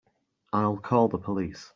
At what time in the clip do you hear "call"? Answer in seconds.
0.77-1.09